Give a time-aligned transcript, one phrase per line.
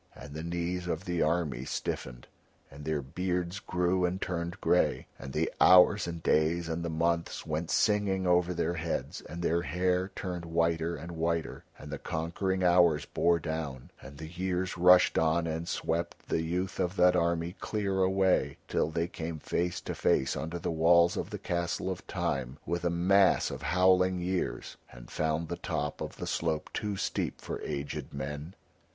[0.15, 2.25] And the knees of the army stiffened,
[2.71, 7.45] and their beards grew and turned grey, and the hours and days and the months
[7.45, 12.63] went singing over their heads, and their hair turned whiter and whiter, and the conquering
[12.63, 17.55] hours bore down, and the years rushed on and swept the youth of that army
[17.59, 22.07] clear away till they came face to face under the walls of the castle of
[22.07, 26.97] Time with a mass of howling years, and found the top of the slope too
[26.97, 28.55] steep for aged men.